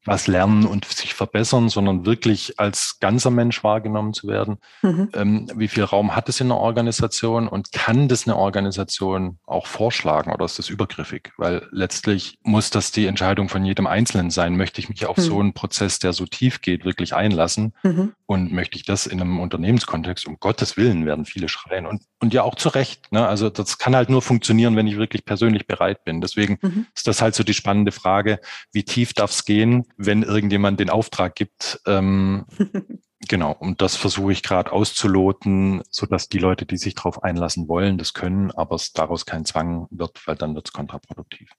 was 0.04 0.26
lernen 0.26 0.66
und 0.66 0.84
sich 0.84 1.14
verbessern, 1.14 1.68
sondern 1.68 2.04
wirklich 2.04 2.58
als 2.58 2.98
ganzer 2.98 3.30
Mensch 3.30 3.62
wahrgenommen 3.62 4.14
zu 4.14 4.26
werden. 4.26 4.58
Mhm. 4.82 5.08
Ähm, 5.14 5.50
wie 5.54 5.68
viel 5.68 5.84
Raum 5.84 6.16
hat 6.16 6.28
es 6.28 6.40
in 6.40 6.48
einer 6.48 6.60
Organisation 6.60 7.46
und 7.46 7.72
kann 7.72 8.08
das 8.08 8.26
eine 8.26 8.36
Organisation 8.36 9.38
auch 9.46 9.66
vorschlagen 9.66 10.32
oder 10.32 10.44
ist 10.44 10.58
das 10.58 10.68
übergriffig? 10.68 11.32
Weil 11.36 11.68
letztlich 11.70 12.38
muss 12.42 12.70
das 12.70 12.90
die 12.90 13.06
Entscheidung 13.06 13.48
von 13.48 13.64
jedem 13.64 13.86
Einzelnen 13.86 14.30
sein. 14.30 14.56
Möchte 14.56 14.80
ich 14.80 14.88
mich 14.88 15.06
auf 15.06 15.18
mhm. 15.18 15.22
so 15.22 15.40
einen 15.40 15.52
Prozess, 15.52 16.00
der 16.00 16.12
so 16.12 16.26
tief 16.26 16.60
geht, 16.62 16.84
wirklich 16.84 17.14
einlassen? 17.14 17.72
Mhm. 17.84 18.12
Und 18.26 18.52
möchte 18.52 18.76
ich 18.76 18.84
das 18.84 19.06
in 19.06 19.20
einem 19.20 19.38
Unternehmenskontext? 19.38 20.26
Um 20.26 20.38
Gottes 20.40 20.76
Willen 20.76 21.06
werden 21.06 21.26
viele 21.26 21.48
schreien 21.48 21.86
und, 21.86 22.02
und 22.18 22.34
ja 22.34 22.42
auch 22.42 22.54
zu 22.54 22.70
Recht. 22.70 23.12
Ne? 23.12 23.26
Also 23.26 23.50
das 23.50 23.78
kann 23.78 23.94
halt 23.94 24.08
nur 24.08 24.22
funktionieren, 24.22 24.74
wenn 24.74 24.86
ich 24.86 24.96
wirklich 24.96 25.24
persönlich 25.24 25.66
bereit 25.66 26.04
bin. 26.04 26.20
Deswegen 26.20 26.58
mhm. 26.60 26.86
ist 26.94 27.06
das 27.06 27.22
halt 27.22 27.34
so 27.34 27.44
die 27.44 27.54
spannende 27.54 27.92
Frage, 27.92 28.40
wie 28.72 28.84
tief 28.84 29.12
darf 29.12 29.30
es 29.30 29.44
gehen? 29.44 29.84
Wenn 29.96 30.22
irgendjemand 30.22 30.80
den 30.80 30.90
Auftrag 30.90 31.34
gibt. 31.34 31.80
Ähm, 31.86 32.46
genau, 33.28 33.52
und 33.52 33.80
das 33.80 33.96
versuche 33.96 34.32
ich 34.32 34.42
gerade 34.42 34.72
auszuloten, 34.72 35.82
so 35.90 36.06
dass 36.06 36.28
die 36.28 36.38
Leute, 36.38 36.66
die 36.66 36.76
sich 36.76 36.94
darauf 36.94 37.22
einlassen 37.22 37.68
wollen, 37.68 37.98
das 37.98 38.12
können, 38.12 38.50
aber 38.50 38.76
es 38.76 38.92
daraus 38.92 39.26
kein 39.26 39.44
Zwang 39.44 39.86
wird, 39.90 40.26
weil 40.26 40.36
dann 40.36 40.54
wird 40.54 40.68
es 40.68 40.72
kontraproduktiv. 40.72 41.50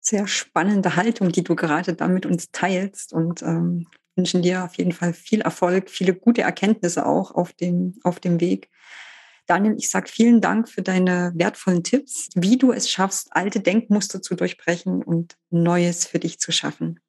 Sehr 0.00 0.26
spannende 0.26 0.96
Haltung, 0.96 1.32
die 1.32 1.44
du 1.44 1.54
gerade 1.54 1.94
da 1.94 2.08
mit 2.08 2.24
uns 2.24 2.50
teilst 2.50 3.12
und 3.12 3.42
ähm, 3.42 3.86
wünschen 4.18 4.42
dir 4.42 4.64
auf 4.64 4.74
jeden 4.76 4.92
Fall 4.92 5.12
viel 5.12 5.40
Erfolg, 5.40 5.90
viele 5.90 6.14
gute 6.14 6.42
Erkenntnisse 6.42 7.06
auch 7.06 7.30
auf 7.30 7.52
dem, 7.52 7.98
auf 8.02 8.20
dem 8.20 8.40
Weg. 8.40 8.68
Daniel, 9.48 9.76
ich 9.78 9.90
sage 9.90 10.08
vielen 10.08 10.40
Dank 10.40 10.68
für 10.68 10.82
deine 10.82 11.32
wertvollen 11.34 11.82
Tipps, 11.82 12.28
wie 12.34 12.58
du 12.58 12.70
es 12.70 12.88
schaffst, 12.88 13.28
alte 13.30 13.60
Denkmuster 13.60 14.20
zu 14.20 14.34
durchbrechen 14.34 15.02
und 15.02 15.36
Neues 15.50 16.06
für 16.06 16.18
dich 16.18 16.38
zu 16.38 16.52
schaffen. 16.52 17.00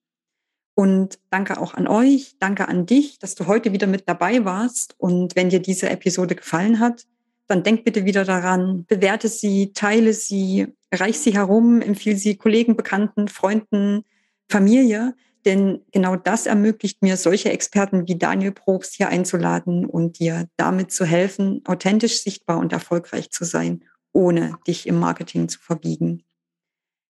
Und 0.74 1.20
danke 1.30 1.60
auch 1.60 1.74
an 1.74 1.90
euch, 1.90 2.38
danke 2.40 2.70
an 2.70 2.86
dich, 2.86 3.20
dass 3.20 3.36
du 3.36 3.48
heute 3.48 3.74
wieder 3.74 3.88
mit 3.88 4.08
dabei 4.08 4.46
warst. 4.46 4.96
Und 4.98 5.36
wenn 5.36 5.50
dir 5.50 5.60
diese 5.60 5.90
Episode 5.90 6.36
gefallen 6.36 6.80
hat, 6.80 7.06
dann 7.48 7.64
denk 7.64 7.84
bitte 7.84 8.06
wieder 8.06 8.24
daran, 8.24 8.86
bewerte 8.86 9.28
sie, 9.28 9.74
teile 9.74 10.14
sie, 10.14 10.68
reich 10.94 11.20
sie 11.20 11.34
herum, 11.34 11.82
empfehle 11.82 12.16
sie 12.16 12.38
Kollegen, 12.38 12.78
Bekannten, 12.78 13.28
Freunden, 13.28 14.06
Familie. 14.48 15.16
Denn 15.50 15.82
genau 15.92 16.16
das 16.16 16.46
ermöglicht 16.46 17.02
mir, 17.02 17.18
solche 17.18 17.50
Experten 17.50 18.08
wie 18.08 18.20
Daniel 18.20 18.52
Probst 18.52 18.94
hier 18.94 19.10
einzuladen 19.10 19.84
und 19.84 20.20
dir 20.20 20.48
damit 20.58 20.92
zu 20.92 21.06
helfen, 21.06 21.64
authentisch 21.66 22.22
sichtbar 22.22 22.60
und 22.60 22.72
erfolgreich 22.72 23.32
zu 23.32 23.46
sein, 23.46 23.84
ohne 24.14 24.60
dich 24.68 24.86
im 24.86 25.00
Marketing 25.00 25.50
zu 25.50 25.60
verbiegen. 25.60 26.24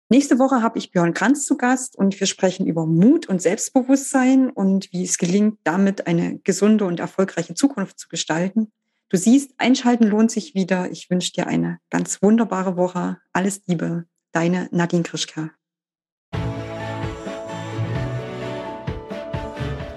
Nächste 0.09 0.39
Woche 0.39 0.63
habe 0.63 0.79
ich 0.79 0.89
Björn 0.89 1.13
Kranz 1.13 1.45
zu 1.45 1.57
Gast 1.57 1.95
und 1.95 2.19
wir 2.19 2.25
sprechen 2.25 2.65
über 2.65 2.87
Mut 2.87 3.29
und 3.29 3.39
Selbstbewusstsein 3.39 4.49
und 4.49 4.91
wie 4.91 5.03
es 5.03 5.19
gelingt, 5.19 5.59
damit 5.63 6.07
eine 6.07 6.39
gesunde 6.39 6.85
und 6.85 6.99
erfolgreiche 6.99 7.53
Zukunft 7.53 7.99
zu 7.99 8.09
gestalten. 8.09 8.71
Du 9.09 9.17
siehst, 9.17 9.51
einschalten 9.59 10.07
lohnt 10.07 10.31
sich 10.31 10.55
wieder. 10.55 10.89
Ich 10.89 11.11
wünsche 11.11 11.33
dir 11.33 11.45
eine 11.45 11.77
ganz 11.91 12.23
wunderbare 12.23 12.77
Woche. 12.77 13.19
Alles 13.31 13.61
Liebe, 13.67 14.05
deine 14.31 14.69
Nadine 14.71 15.03
Krischka. 15.03 15.51